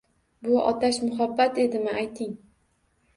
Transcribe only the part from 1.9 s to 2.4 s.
ayting?